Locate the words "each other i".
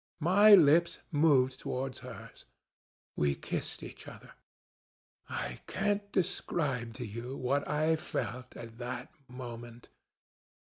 3.83-5.59